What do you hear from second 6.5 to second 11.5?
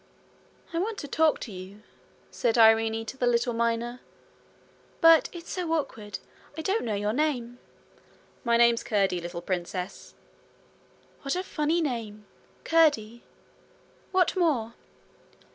I don't know your name.' 'My name's Curdie, little princess.' 'What a